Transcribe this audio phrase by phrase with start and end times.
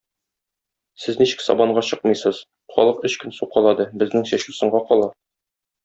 [1.03, 2.41] Сез ничек сабанга чыкмыйсыз,
[2.73, 5.13] халык өч көн сукалады, безнең чәчү соңга кала.